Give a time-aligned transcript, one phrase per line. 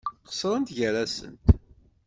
[0.27, 1.45] Qeṣṣrent gar-asent.